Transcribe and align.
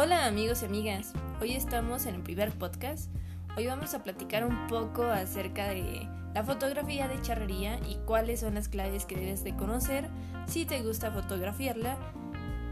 Hola 0.00 0.26
amigos 0.26 0.62
y 0.62 0.66
amigas, 0.66 1.12
hoy 1.40 1.54
estamos 1.54 2.06
en 2.06 2.14
el 2.14 2.22
primer 2.22 2.52
podcast. 2.52 3.10
Hoy 3.56 3.66
vamos 3.66 3.94
a 3.94 4.04
platicar 4.04 4.46
un 4.46 4.68
poco 4.68 5.02
acerca 5.02 5.70
de 5.70 6.08
la 6.36 6.44
fotografía 6.44 7.08
de 7.08 7.20
charrería 7.20 7.80
y 7.80 7.96
cuáles 8.06 8.38
son 8.38 8.54
las 8.54 8.68
claves 8.68 9.06
que 9.06 9.16
debes 9.16 9.42
de 9.42 9.56
conocer 9.56 10.08
si 10.46 10.66
te 10.66 10.82
gusta 10.82 11.10
fotografiarla, 11.10 11.98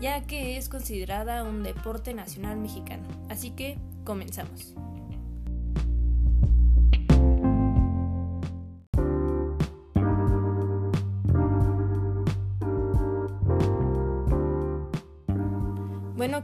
ya 0.01 0.23
que 0.23 0.57
es 0.57 0.69
considerada 0.69 1.43
un 1.43 1.65
deporte 1.65 2.15
nacional 2.15 2.59
mexicano. 2.59 3.09
Así 3.29 3.51
que 3.51 3.77
comenzamos. 4.05 4.77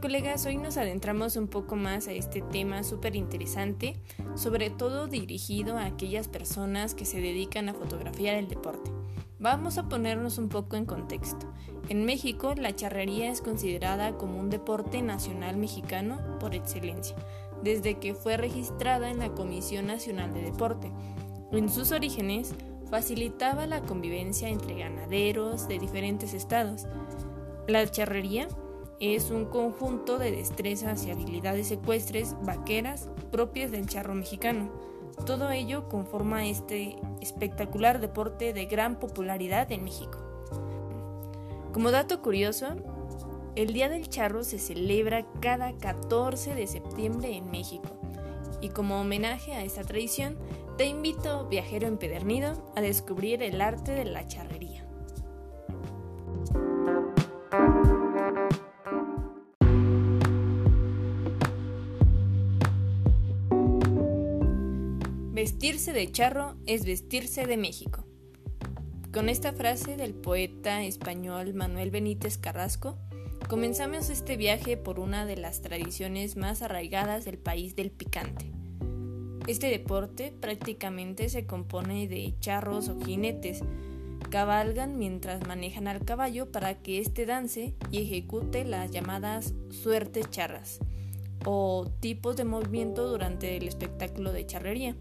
Colegas, 0.03 0.45
hoy 0.45 0.57
nos 0.57 0.75
adentramos 0.75 1.37
un 1.37 1.47
poco 1.47 1.77
más 1.77 2.09
a 2.09 2.11
este 2.11 2.41
tema 2.41 2.83
súper 2.83 3.15
interesante, 3.15 3.95
sobre 4.35 4.69
todo 4.69 5.07
dirigido 5.07 5.77
a 5.77 5.85
aquellas 5.85 6.27
personas 6.27 6.93
que 6.93 7.05
se 7.05 7.21
dedican 7.21 7.69
a 7.69 7.73
fotografiar 7.73 8.35
el 8.35 8.49
deporte. 8.49 8.91
Vamos 9.39 9.77
a 9.77 9.87
ponernos 9.87 10.37
un 10.39 10.49
poco 10.49 10.75
en 10.75 10.85
contexto. 10.85 11.49
En 11.87 12.03
México, 12.03 12.53
la 12.53 12.75
charrería 12.75 13.31
es 13.31 13.39
considerada 13.39 14.17
como 14.17 14.41
un 14.41 14.49
deporte 14.49 15.01
nacional 15.01 15.55
mexicano 15.55 16.19
por 16.37 16.53
excelencia, 16.53 17.15
desde 17.63 17.97
que 17.97 18.13
fue 18.13 18.35
registrada 18.35 19.09
en 19.09 19.19
la 19.19 19.29
Comisión 19.29 19.87
Nacional 19.87 20.33
de 20.33 20.41
Deporte. 20.41 20.91
En 21.53 21.69
sus 21.69 21.93
orígenes, 21.93 22.53
facilitaba 22.89 23.67
la 23.67 23.79
convivencia 23.79 24.49
entre 24.49 24.77
ganaderos 24.77 25.69
de 25.69 25.79
diferentes 25.79 26.33
estados. 26.33 26.87
La 27.69 27.89
charrería 27.89 28.49
es 29.03 29.31
un 29.31 29.45
conjunto 29.45 30.17
de 30.17 30.31
destrezas 30.31 31.05
y 31.05 31.11
habilidades 31.11 31.71
ecuestres 31.71 32.37
vaqueras 32.43 33.09
propias 33.31 33.69
del 33.69 33.85
charro 33.85 34.15
mexicano. 34.15 34.71
Todo 35.25 35.51
ello 35.51 35.89
conforma 35.89 36.47
este 36.47 36.95
espectacular 37.19 37.99
deporte 37.99 38.53
de 38.53 38.65
gran 38.65 38.99
popularidad 38.99 39.71
en 39.73 39.83
México. 39.83 40.19
Como 41.73 41.91
dato 41.91 42.21
curioso, 42.21 42.75
el 43.55 43.73
Día 43.73 43.89
del 43.89 44.09
Charro 44.09 44.43
se 44.43 44.57
celebra 44.57 45.25
cada 45.41 45.73
14 45.73 46.55
de 46.55 46.65
septiembre 46.65 47.35
en 47.35 47.51
México. 47.51 47.89
Y 48.61 48.69
como 48.69 49.01
homenaje 49.01 49.53
a 49.53 49.63
esta 49.63 49.83
tradición, 49.83 50.37
te 50.77 50.85
invito, 50.85 51.47
viajero 51.49 51.87
empedernido, 51.87 52.71
a 52.75 52.81
descubrir 52.81 53.43
el 53.43 53.59
arte 53.59 53.91
de 53.91 54.05
la 54.05 54.25
charrería. 54.27 54.62
Vestirse 65.43 65.91
de 65.91 66.09
charro 66.09 66.55
es 66.67 66.85
vestirse 66.85 67.45
de 67.45 67.57
México. 67.57 68.05
Con 69.11 69.27
esta 69.27 69.51
frase 69.51 69.97
del 69.97 70.13
poeta 70.13 70.85
español 70.85 71.53
Manuel 71.53 71.91
Benítez 71.91 72.37
Carrasco, 72.37 72.97
comenzamos 73.49 74.09
este 74.09 74.37
viaje 74.37 74.77
por 74.77 75.01
una 75.01 75.25
de 75.25 75.35
las 75.35 75.61
tradiciones 75.61 76.37
más 76.37 76.61
arraigadas 76.61 77.25
del 77.25 77.39
país 77.39 77.75
del 77.75 77.91
picante. 77.91 78.53
Este 79.45 79.67
deporte 79.67 80.33
prácticamente 80.39 81.27
se 81.27 81.45
compone 81.45 82.07
de 82.07 82.33
charros 82.39 82.87
o 82.87 82.97
jinetes. 83.03 83.65
Cabalgan 84.29 84.97
mientras 84.97 85.45
manejan 85.45 85.89
al 85.89 86.05
caballo 86.05 86.53
para 86.53 86.81
que 86.81 86.99
éste 86.99 87.25
dance 87.25 87.75
y 87.91 88.01
ejecute 88.03 88.63
las 88.63 88.91
llamadas 88.91 89.53
suertes 89.71 90.29
charras 90.29 90.79
o 91.45 91.91
tipos 91.99 92.37
de 92.37 92.45
movimiento 92.45 93.09
durante 93.09 93.57
el 93.57 93.67
espectáculo 93.67 94.31
de 94.31 94.45
charrería. 94.45 94.95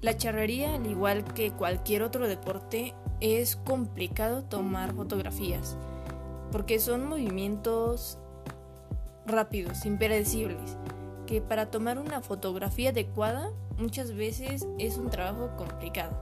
La 0.00 0.16
charrería, 0.16 0.76
al 0.76 0.86
igual 0.86 1.24
que 1.24 1.50
cualquier 1.50 2.02
otro 2.02 2.28
deporte, 2.28 2.94
es 3.20 3.56
complicado 3.56 4.44
tomar 4.44 4.94
fotografías, 4.94 5.76
porque 6.52 6.78
son 6.78 7.08
movimientos 7.08 8.16
rápidos, 9.26 9.84
impredecibles, 9.86 10.76
que 11.26 11.42
para 11.42 11.72
tomar 11.72 11.98
una 11.98 12.20
fotografía 12.20 12.90
adecuada 12.90 13.50
muchas 13.76 14.14
veces 14.14 14.68
es 14.78 14.98
un 14.98 15.10
trabajo 15.10 15.50
complicado. 15.56 16.16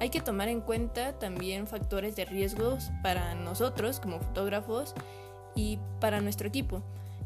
Hay 0.00 0.08
que 0.08 0.22
tomar 0.22 0.48
en 0.48 0.62
cuenta 0.62 1.18
también 1.18 1.66
factores 1.66 2.16
de 2.16 2.24
riesgos 2.24 2.90
para 3.02 3.34
nosotros 3.34 4.00
como 4.00 4.20
fotógrafos 4.20 4.94
y 5.54 5.78
para 6.00 6.22
nuestro 6.22 6.48
equipo, 6.48 6.82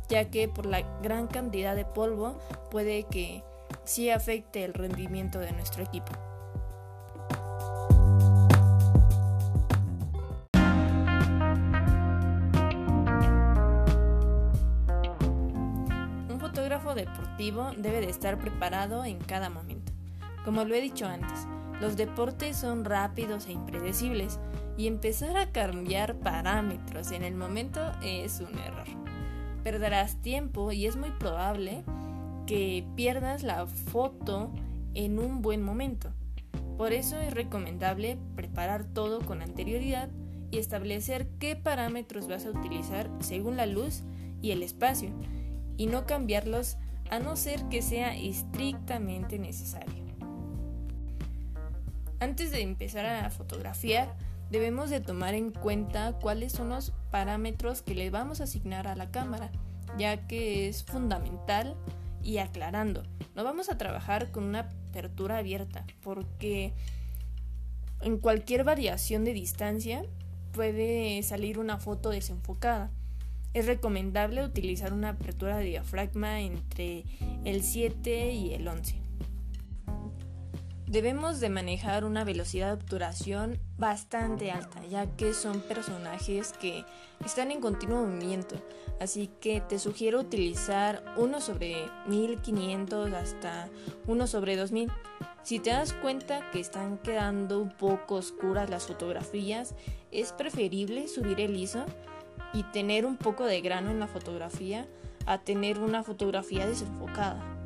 ya 0.08 0.30
que 0.30 0.48
por 0.48 0.66
la 0.66 0.80
gran 1.00 1.28
cantidad 1.28 1.76
de 1.76 1.84
polvo 1.84 2.38
puede 2.72 3.04
que 3.04 3.44
sí 3.84 4.10
afecte 4.10 4.64
el 4.64 4.74
rendimiento 4.74 5.38
de 5.38 5.52
nuestro 5.52 5.82
equipo. 5.82 6.12
Un 16.28 16.38
fotógrafo 16.40 16.94
deportivo 16.94 17.70
debe 17.76 18.00
de 18.00 18.10
estar 18.10 18.38
preparado 18.38 19.04
en 19.04 19.18
cada 19.18 19.50
momento. 19.50 19.92
Como 20.44 20.64
lo 20.64 20.74
he 20.74 20.80
dicho 20.80 21.06
antes, 21.06 21.46
los 21.80 21.96
deportes 21.96 22.56
son 22.56 22.84
rápidos 22.84 23.46
e 23.46 23.52
impredecibles 23.52 24.38
y 24.76 24.86
empezar 24.86 25.36
a 25.36 25.50
cambiar 25.50 26.16
parámetros 26.16 27.10
en 27.12 27.22
el 27.22 27.34
momento 27.34 27.92
es 28.02 28.40
un 28.40 28.56
error. 28.58 28.86
Perderás 29.62 30.20
tiempo 30.20 30.72
y 30.72 30.86
es 30.86 30.96
muy 30.96 31.10
probable 31.10 31.84
que 32.52 32.84
pierdas 32.96 33.42
la 33.44 33.66
foto 33.66 34.52
en 34.92 35.18
un 35.18 35.40
buen 35.40 35.62
momento. 35.62 36.12
Por 36.76 36.92
eso 36.92 37.18
es 37.18 37.32
recomendable 37.32 38.18
preparar 38.36 38.84
todo 38.84 39.20
con 39.20 39.40
anterioridad 39.40 40.10
y 40.50 40.58
establecer 40.58 41.28
qué 41.38 41.56
parámetros 41.56 42.28
vas 42.28 42.44
a 42.44 42.50
utilizar 42.50 43.08
según 43.20 43.56
la 43.56 43.64
luz 43.64 44.02
y 44.42 44.50
el 44.50 44.62
espacio 44.62 45.08
y 45.78 45.86
no 45.86 46.04
cambiarlos 46.04 46.76
a 47.08 47.20
no 47.20 47.36
ser 47.36 47.64
que 47.70 47.80
sea 47.80 48.14
estrictamente 48.14 49.38
necesario. 49.38 50.04
Antes 52.20 52.50
de 52.50 52.60
empezar 52.60 53.06
a 53.06 53.30
fotografiar, 53.30 54.14
debemos 54.50 54.90
de 54.90 55.00
tomar 55.00 55.32
en 55.32 55.52
cuenta 55.52 56.18
cuáles 56.20 56.52
son 56.52 56.68
los 56.68 56.92
parámetros 57.10 57.80
que 57.80 57.94
le 57.94 58.10
vamos 58.10 58.42
a 58.42 58.44
asignar 58.44 58.88
a 58.88 58.94
la 58.94 59.10
cámara, 59.10 59.50
ya 59.96 60.26
que 60.26 60.68
es 60.68 60.84
fundamental 60.84 61.78
y 62.22 62.38
aclarando. 62.38 63.02
No 63.34 63.44
vamos 63.44 63.68
a 63.70 63.78
trabajar 63.78 64.30
con 64.30 64.44
una 64.44 64.60
apertura 64.60 65.38
abierta 65.38 65.84
porque 66.02 66.72
en 68.00 68.18
cualquier 68.18 68.64
variación 68.64 69.24
de 69.24 69.32
distancia 69.32 70.04
puede 70.52 71.22
salir 71.22 71.58
una 71.58 71.78
foto 71.78 72.10
desenfocada. 72.10 72.90
Es 73.54 73.66
recomendable 73.66 74.44
utilizar 74.44 74.92
una 74.92 75.10
apertura 75.10 75.58
de 75.58 75.64
diafragma 75.64 76.40
entre 76.40 77.04
el 77.44 77.62
7 77.62 78.32
y 78.32 78.54
el 78.54 78.66
11. 78.66 79.01
Debemos 80.92 81.40
de 81.40 81.48
manejar 81.48 82.04
una 82.04 82.22
velocidad 82.22 82.66
de 82.66 82.72
obturación 82.74 83.58
bastante 83.78 84.50
alta, 84.50 84.84
ya 84.84 85.06
que 85.16 85.32
son 85.32 85.62
personajes 85.62 86.52
que 86.60 86.84
están 87.24 87.50
en 87.50 87.62
continuo 87.62 88.04
movimiento, 88.04 88.56
así 89.00 89.30
que 89.40 89.62
te 89.62 89.78
sugiero 89.78 90.20
utilizar 90.20 91.02
uno 91.16 91.40
sobre 91.40 91.76
1500 92.08 93.10
hasta 93.14 93.70
uno 94.06 94.26
sobre 94.26 94.54
2000. 94.56 94.90
Si 95.42 95.60
te 95.60 95.70
das 95.70 95.94
cuenta 95.94 96.50
que 96.50 96.60
están 96.60 96.98
quedando 96.98 97.62
un 97.62 97.70
poco 97.70 98.16
oscuras 98.16 98.68
las 98.68 98.86
fotografías, 98.86 99.74
es 100.10 100.32
preferible 100.32 101.08
subir 101.08 101.40
el 101.40 101.56
ISO 101.56 101.86
y 102.52 102.64
tener 102.64 103.06
un 103.06 103.16
poco 103.16 103.46
de 103.46 103.62
grano 103.62 103.90
en 103.90 103.98
la 103.98 104.08
fotografía 104.08 104.86
a 105.24 105.38
tener 105.38 105.78
una 105.78 106.02
fotografía 106.02 106.66
desenfocada. 106.66 107.61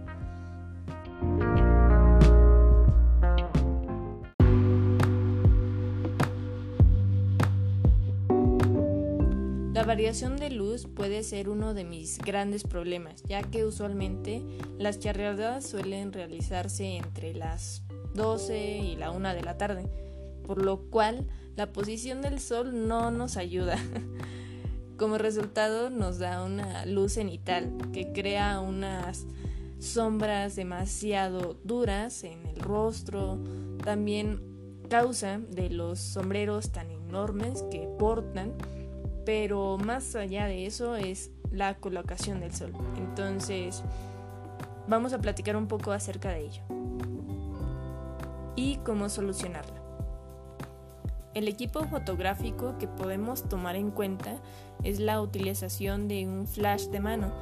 Variación 9.86 10.36
de 10.36 10.50
luz 10.50 10.86
puede 10.86 11.22
ser 11.22 11.48
uno 11.48 11.72
de 11.72 11.84
mis 11.84 12.18
grandes 12.18 12.64
problemas, 12.64 13.22
ya 13.22 13.42
que 13.42 13.64
usualmente 13.64 14.42
las 14.78 14.98
charreadas 14.98 15.64
suelen 15.64 16.12
realizarse 16.12 16.96
entre 16.96 17.34
las 17.34 17.82
12 18.14 18.78
y 18.78 18.96
la 18.96 19.12
1 19.12 19.34
de 19.34 19.42
la 19.42 19.56
tarde, 19.56 19.88
por 20.44 20.62
lo 20.62 20.90
cual 20.90 21.26
la 21.54 21.72
posición 21.72 22.20
del 22.20 22.40
sol 22.40 22.88
no 22.88 23.10
nos 23.10 23.36
ayuda. 23.36 23.78
Como 24.96 25.18
resultado 25.18 25.90
nos 25.90 26.18
da 26.18 26.42
una 26.42 26.84
luz 26.84 27.12
cenital 27.12 27.70
que 27.92 28.12
crea 28.12 28.60
unas 28.60 29.26
sombras 29.78 30.56
demasiado 30.56 31.58
duras 31.64 32.24
en 32.24 32.44
el 32.46 32.56
rostro, 32.56 33.38
también 33.84 34.40
causa 34.88 35.38
de 35.38 35.70
los 35.70 36.00
sombreros 36.00 36.72
tan 36.72 36.90
enormes 36.90 37.62
que 37.70 37.88
portan 37.98 38.54
pero 39.26 39.76
más 39.76 40.14
allá 40.14 40.46
de 40.46 40.64
eso 40.66 40.94
es 40.94 41.32
la 41.50 41.74
colocación 41.74 42.40
del 42.40 42.54
sol. 42.54 42.72
Entonces, 42.96 43.82
vamos 44.86 45.12
a 45.12 45.18
platicar 45.18 45.56
un 45.56 45.66
poco 45.66 45.90
acerca 45.90 46.30
de 46.30 46.46
ello 46.46 46.62
y 48.54 48.76
cómo 48.76 49.08
solucionarla. 49.08 49.82
El 51.34 51.48
equipo 51.48 51.84
fotográfico 51.84 52.78
que 52.78 52.86
podemos 52.86 53.46
tomar 53.48 53.76
en 53.76 53.90
cuenta 53.90 54.36
es 54.84 55.00
la 55.00 55.20
utilización 55.20 56.08
de 56.08 56.26
un 56.26 56.46
flash 56.46 56.86
de 56.86 57.00
mano, 57.00 57.32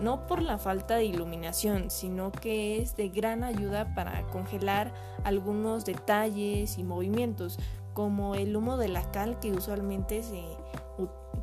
no 0.00 0.26
por 0.26 0.42
la 0.42 0.58
falta 0.58 0.96
de 0.96 1.06
iluminación, 1.06 1.90
sino 1.90 2.30
que 2.30 2.80
es 2.80 2.96
de 2.96 3.08
gran 3.08 3.44
ayuda 3.44 3.94
para 3.94 4.22
congelar 4.28 4.92
algunos 5.24 5.84
detalles 5.84 6.78
y 6.78 6.84
movimientos, 6.84 7.58
como 7.92 8.36
el 8.36 8.54
humo 8.54 8.76
de 8.76 8.88
la 8.88 9.10
cal 9.10 9.40
que 9.40 9.50
usualmente 9.50 10.22
se, 10.22 10.44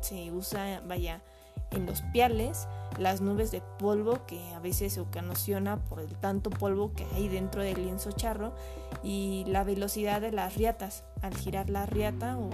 se 0.00 0.30
usa, 0.32 0.80
vaya, 0.86 1.22
en 1.70 1.86
los 1.86 2.02
piales, 2.12 2.66
las 2.98 3.20
nubes 3.20 3.50
de 3.50 3.62
polvo 3.78 4.24
que 4.26 4.40
a 4.54 4.60
veces 4.60 4.94
se 4.94 5.00
ocasiona 5.00 5.76
por 5.84 6.00
el 6.00 6.14
tanto 6.16 6.50
polvo 6.50 6.92
que 6.94 7.06
hay 7.14 7.28
dentro 7.28 7.62
del 7.62 7.82
lienzo 7.82 8.12
charro 8.12 8.54
y 9.02 9.44
la 9.46 9.64
velocidad 9.64 10.20
de 10.20 10.32
las 10.32 10.56
riatas 10.56 11.04
al 11.22 11.36
girar 11.36 11.70
la 11.70 11.86
riata 11.86 12.38
o 12.38 12.50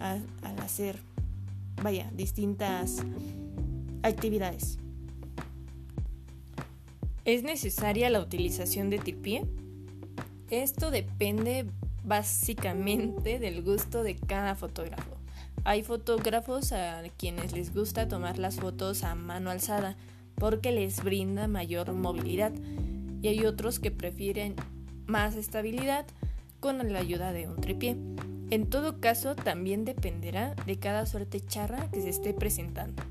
al, 0.00 0.24
hacer, 0.60 0.98
vaya, 1.82 2.10
distintas 2.14 3.04
actividades. 4.02 4.78
¿Es 7.24 7.42
necesaria 7.42 8.10
la 8.10 8.20
utilización 8.20 8.90
de 8.90 8.98
tipié? 8.98 9.46
Esto 10.50 10.90
depende 10.90 11.66
básicamente 12.04 13.38
del 13.38 13.62
gusto 13.62 14.02
de 14.02 14.16
cada 14.16 14.54
fotógrafo. 14.54 15.23
Hay 15.62 15.82
fotógrafos 15.82 16.72
a 16.72 17.02
quienes 17.16 17.52
les 17.52 17.72
gusta 17.72 18.08
tomar 18.08 18.38
las 18.38 18.56
fotos 18.56 19.04
a 19.04 19.14
mano 19.14 19.50
alzada 19.50 19.96
porque 20.34 20.72
les 20.72 21.02
brinda 21.02 21.46
mayor 21.46 21.92
movilidad 21.92 22.52
y 23.22 23.28
hay 23.28 23.46
otros 23.46 23.78
que 23.78 23.90
prefieren 23.90 24.56
más 25.06 25.36
estabilidad 25.36 26.06
con 26.60 26.92
la 26.92 26.98
ayuda 26.98 27.32
de 27.32 27.48
un 27.48 27.60
tripié. 27.60 27.96
En 28.50 28.68
todo 28.68 29.00
caso, 29.00 29.34
también 29.34 29.84
dependerá 29.84 30.54
de 30.66 30.78
cada 30.78 31.06
suerte 31.06 31.40
charra 31.40 31.90
que 31.90 32.02
se 32.02 32.10
esté 32.10 32.34
presentando. 32.34 33.02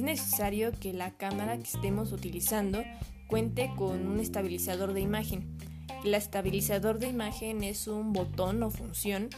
Es 0.00 0.04
necesario 0.04 0.72
que 0.80 0.94
la 0.94 1.10
cámara 1.10 1.58
que 1.58 1.64
estemos 1.64 2.12
utilizando 2.12 2.82
cuente 3.26 3.70
con 3.76 4.08
un 4.08 4.18
estabilizador 4.18 4.94
de 4.94 5.02
imagen. 5.02 5.58
El 6.06 6.14
estabilizador 6.14 6.98
de 6.98 7.08
imagen 7.08 7.62
es 7.62 7.86
un 7.86 8.14
botón 8.14 8.62
o 8.62 8.70
función 8.70 9.28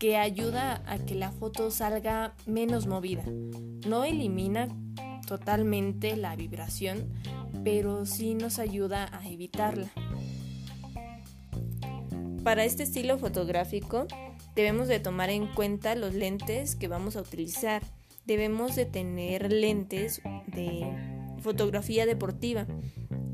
que 0.00 0.16
ayuda 0.16 0.82
a 0.88 0.98
que 0.98 1.14
la 1.14 1.30
foto 1.30 1.70
salga 1.70 2.34
menos 2.44 2.88
movida. 2.88 3.22
No 3.86 4.02
elimina 4.02 4.66
totalmente 5.28 6.16
la 6.16 6.34
vibración, 6.34 7.12
pero 7.62 8.04
sí 8.04 8.34
nos 8.34 8.58
ayuda 8.58 9.08
a 9.16 9.28
evitarla. 9.28 9.92
Para 12.42 12.64
este 12.64 12.82
estilo 12.82 13.16
fotográfico 13.16 14.08
debemos 14.56 14.88
de 14.88 14.98
tomar 14.98 15.30
en 15.30 15.46
cuenta 15.46 15.94
los 15.94 16.14
lentes 16.14 16.74
que 16.74 16.88
vamos 16.88 17.14
a 17.14 17.20
utilizar 17.20 17.84
debemos 18.26 18.74
de 18.76 18.86
tener 18.86 19.52
lentes 19.52 20.22
de 20.46 20.86
fotografía 21.40 22.06
deportiva 22.06 22.66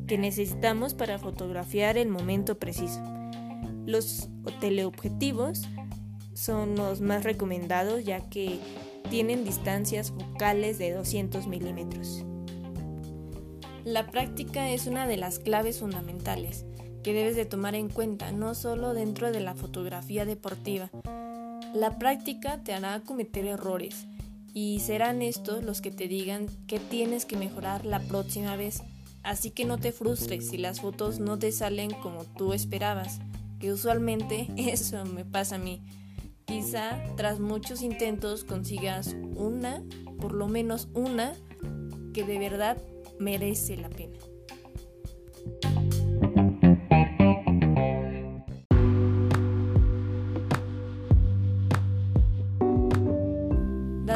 que 0.06 0.18
necesitamos 0.18 0.94
para 0.94 1.18
fotografiar 1.18 1.96
el 1.96 2.08
momento 2.08 2.58
preciso. 2.58 3.00
Los 3.86 4.28
teleobjetivos 4.60 5.62
son 6.34 6.74
los 6.74 7.00
más 7.00 7.24
recomendados 7.24 8.04
ya 8.04 8.28
que 8.28 8.58
tienen 9.08 9.44
distancias 9.44 10.10
focales 10.12 10.78
de 10.78 10.92
200 10.92 11.46
milímetros. 11.46 12.24
La 13.84 14.10
práctica 14.10 14.70
es 14.70 14.86
una 14.86 15.06
de 15.06 15.16
las 15.16 15.38
claves 15.38 15.80
fundamentales 15.80 16.66
que 17.02 17.14
debes 17.14 17.34
de 17.34 17.46
tomar 17.46 17.74
en 17.74 17.88
cuenta 17.88 18.30
no 18.32 18.54
solo 18.54 18.92
dentro 18.92 19.32
de 19.32 19.40
la 19.40 19.54
fotografía 19.54 20.24
deportiva. 20.24 20.90
La 21.72 21.98
práctica 21.98 22.62
te 22.62 22.74
hará 22.74 23.00
cometer 23.00 23.46
errores 23.46 24.06
y 24.54 24.80
serán 24.80 25.22
estos 25.22 25.62
los 25.64 25.80
que 25.80 25.90
te 25.90 26.08
digan 26.08 26.46
que 26.66 26.78
tienes 26.78 27.24
que 27.24 27.36
mejorar 27.36 27.84
la 27.84 28.00
próxima 28.00 28.56
vez. 28.56 28.82
Así 29.22 29.50
que 29.50 29.64
no 29.64 29.78
te 29.78 29.92
frustres 29.92 30.48
si 30.48 30.56
las 30.56 30.80
fotos 30.80 31.20
no 31.20 31.38
te 31.38 31.52
salen 31.52 31.90
como 31.90 32.24
tú 32.24 32.52
esperabas, 32.52 33.20
que 33.58 33.72
usualmente 33.72 34.48
eso 34.56 35.04
me 35.04 35.24
pasa 35.24 35.56
a 35.56 35.58
mí. 35.58 35.80
Quizá 36.46 37.00
tras 37.16 37.38
muchos 37.38 37.82
intentos 37.82 38.44
consigas 38.44 39.14
una, 39.36 39.82
por 40.20 40.32
lo 40.32 40.48
menos 40.48 40.88
una, 40.94 41.34
que 42.12 42.24
de 42.24 42.38
verdad 42.38 42.76
merece 43.20 43.76
la 43.76 43.88
pena. 43.88 44.18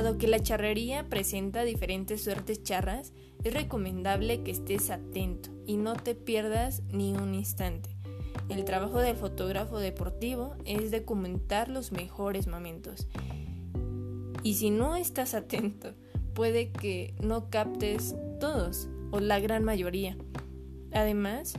Dado 0.04 0.18
que 0.18 0.28
la 0.28 0.42
charrería 0.42 1.08
presenta 1.08 1.64
diferentes 1.64 2.22
suertes 2.22 2.62
charras, 2.62 3.14
es 3.42 3.54
recomendable 3.54 4.42
que 4.42 4.50
estés 4.50 4.90
atento 4.90 5.48
y 5.64 5.78
no 5.78 5.94
te 5.94 6.14
pierdas 6.14 6.82
ni 6.90 7.14
un 7.14 7.34
instante. 7.34 7.96
El 8.50 8.66
trabajo 8.66 8.98
del 8.98 9.16
fotógrafo 9.16 9.78
deportivo 9.78 10.56
es 10.66 10.90
documentar 10.90 11.70
los 11.70 11.90
mejores 11.90 12.48
momentos. 12.48 13.08
Y 14.42 14.56
si 14.56 14.68
no 14.68 14.94
estás 14.94 15.32
atento, 15.32 15.94
puede 16.34 16.70
que 16.70 17.14
no 17.22 17.48
captes 17.48 18.14
todos 18.40 18.90
o 19.10 19.20
la 19.20 19.40
gran 19.40 19.64
mayoría. 19.64 20.18
Además, 20.92 21.54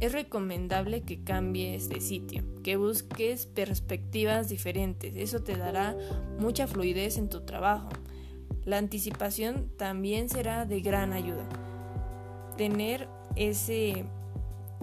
es 0.00 0.12
recomendable 0.12 1.02
que 1.02 1.22
cambies 1.22 1.88
de 1.88 2.00
sitio, 2.00 2.42
que 2.62 2.76
busques 2.76 3.46
perspectivas 3.46 4.48
diferentes. 4.48 5.14
Eso 5.14 5.42
te 5.42 5.56
dará 5.56 5.96
mucha 6.38 6.66
fluidez 6.66 7.18
en 7.18 7.28
tu 7.28 7.42
trabajo. 7.42 7.90
La 8.64 8.78
anticipación 8.78 9.70
también 9.76 10.28
será 10.28 10.64
de 10.64 10.80
gran 10.80 11.12
ayuda. 11.12 11.46
Tener 12.56 13.08
ese 13.36 14.04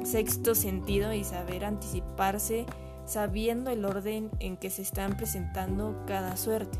sexto 0.04 0.56
sentido 0.56 1.14
y 1.14 1.24
saber 1.24 1.66
anticiparse 1.66 2.66
sabiendo 3.06 3.72
el 3.72 3.86
orden 3.86 4.30
en 4.40 4.58
que 4.58 4.70
se 4.70 4.82
están 4.82 5.18
presentando 5.18 6.04
cada 6.06 6.38
suerte. 6.38 6.78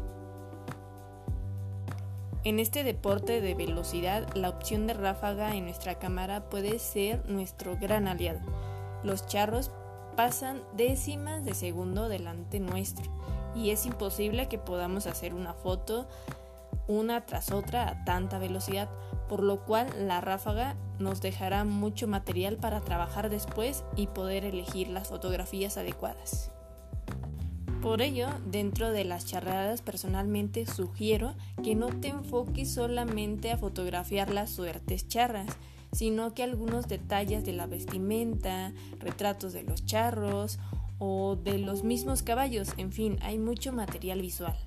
En 2.48 2.60
este 2.60 2.86
deporte 2.86 3.42
de 3.42 3.56
velocidad, 3.56 4.26
la 4.34 4.48
opción 4.48 4.88
de 4.88 4.94
ráfaga 4.94 5.54
en 5.58 5.66
nuestra 5.66 6.00
cámara 6.00 6.48
puede 6.48 6.80
ser 6.80 7.30
nuestro 7.30 7.76
gran 7.76 8.08
aliado. 8.08 8.40
Los 9.04 9.28
charros 9.28 9.70
pasan 10.16 10.62
décimas 10.72 11.44
de 11.44 11.54
segundo 11.54 12.08
delante 12.08 12.62
nuestro 12.62 13.12
y 13.54 13.72
es 13.72 13.86
imposible 13.86 14.48
que 14.48 14.58
podamos 14.58 15.08
hacer 15.08 15.34
una 15.34 15.56
foto 15.56 16.08
una 16.88 17.26
tras 17.26 17.52
otra 17.52 17.90
a 17.90 18.06
tanta 18.06 18.40
velocidad, 18.40 18.88
por 19.28 19.44
lo 19.44 19.66
cual 19.66 19.90
la 20.08 20.22
ráfaga 20.22 20.78
nos 21.00 21.20
dejará 21.20 21.66
mucho 21.66 22.08
material 22.08 22.56
para 22.56 22.80
trabajar 22.80 23.30
después 23.30 23.84
y 23.98 24.08
poder 24.08 24.46
elegir 24.46 24.88
las 24.88 25.10
fotografías 25.10 25.76
adecuadas. 25.76 26.54
Por 27.88 28.02
ello, 28.02 28.28
dentro 28.46 28.92
de 28.92 29.06
las 29.06 29.26
charradas 29.26 29.82
personalmente 29.82 30.66
sugiero 30.66 31.36
que 31.64 31.74
no 31.74 31.88
te 31.88 32.10
enfoques 32.10 32.70
solamente 32.70 33.50
a 33.50 33.58
fotografiar 33.58 34.30
las 34.30 34.50
suertes 34.50 35.08
charras, 35.08 35.48
sino 35.94 36.34
que 36.34 36.44
algunos 36.44 36.90
detalles 36.90 37.46
de 37.46 37.54
la 37.54 37.66
vestimenta, 37.66 38.74
retratos 39.00 39.54
de 39.54 39.64
los 39.64 39.86
charros 39.86 40.60
o 41.00 41.38
de 41.38 41.60
los 41.60 41.86
mismos 41.86 42.24
caballos, 42.24 42.74
en 42.76 42.92
fin, 42.92 43.20
hay 43.22 43.40
mucho 43.40 43.72
material 43.72 44.22
visual. 44.22 44.67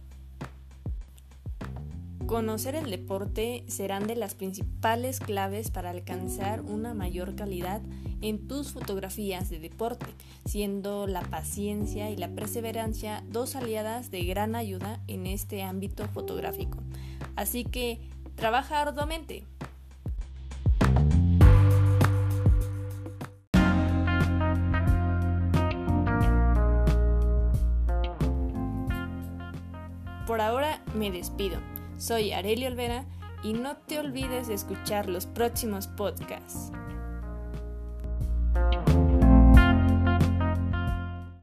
Conocer 2.31 2.77
el 2.77 2.89
deporte 2.89 3.65
serán 3.67 4.07
de 4.07 4.15
las 4.15 4.37
principales 4.37 5.19
claves 5.19 5.73
para 5.73 5.91
alcanzar 5.91 6.61
una 6.61 6.95
mayor 6.95 7.35
calidad 7.35 7.83
en 8.21 8.47
tus 8.47 8.71
fotografías 8.71 9.51
de 9.51 9.59
deporte, 9.59 10.07
siendo 10.45 11.09
la 11.09 11.23
paciencia 11.23 12.09
y 12.09 12.17
la 12.17 12.29
perseverancia 12.29 13.25
dos 13.27 13.57
aliadas 13.57 14.13
de 14.13 14.23
gran 14.23 14.55
ayuda 14.55 15.01
en 15.09 15.27
este 15.27 15.65
ámbito 15.65 16.07
fotográfico. 16.07 16.79
Así 17.35 17.65
que 17.65 17.99
trabaja 18.37 18.81
arduamente. 18.81 19.45
Por 30.29 30.41
ahora 30.41 30.81
me 30.95 31.11
despido. 31.11 31.59
Soy 32.01 32.33
Areli 32.33 32.65
Olvera 32.65 33.05
y 33.45 33.53
no 33.53 33.77
te 33.77 33.99
olvides 33.99 34.49
de 34.49 34.55
escuchar 34.55 35.07
los 35.07 35.27
próximos 35.27 35.87
podcasts. 35.87 36.73